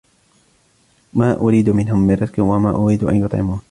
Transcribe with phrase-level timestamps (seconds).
[1.13, 3.59] مَا أُرِيدُ مِنْهُمْ مِنْ رِزْقٍ وَمَا أُرِيدُ أَنْ يُطْعِمُونِ